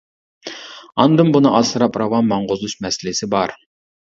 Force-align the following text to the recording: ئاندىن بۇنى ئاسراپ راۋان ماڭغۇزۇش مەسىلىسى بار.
ئاندىن 1.03 1.29
بۇنى 1.35 1.51
ئاسراپ 1.59 1.99
راۋان 2.03 2.27
ماڭغۇزۇش 2.33 2.77
مەسىلىسى 2.87 3.31
بار. 3.37 3.55